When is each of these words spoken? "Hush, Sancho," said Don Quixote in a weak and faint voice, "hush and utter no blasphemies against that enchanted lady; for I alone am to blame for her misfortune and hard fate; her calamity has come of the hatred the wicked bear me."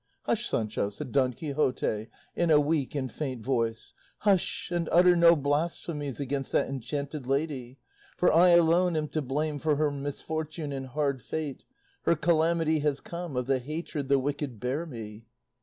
"Hush, 0.23 0.49
Sancho," 0.49 0.89
said 0.89 1.11
Don 1.11 1.31
Quixote 1.31 2.07
in 2.35 2.49
a 2.49 2.59
weak 2.59 2.95
and 2.95 3.11
faint 3.11 3.45
voice, 3.45 3.93
"hush 4.21 4.71
and 4.71 4.89
utter 4.91 5.15
no 5.15 5.35
blasphemies 5.35 6.19
against 6.19 6.51
that 6.53 6.67
enchanted 6.67 7.27
lady; 7.27 7.77
for 8.17 8.33
I 8.33 8.49
alone 8.49 8.95
am 8.95 9.09
to 9.09 9.21
blame 9.21 9.59
for 9.59 9.75
her 9.75 9.91
misfortune 9.91 10.71
and 10.73 10.87
hard 10.87 11.21
fate; 11.21 11.65
her 12.05 12.15
calamity 12.15 12.79
has 12.79 12.99
come 12.99 13.37
of 13.37 13.45
the 13.45 13.59
hatred 13.59 14.09
the 14.09 14.17
wicked 14.17 14.59
bear 14.59 14.87
me." 14.87 15.27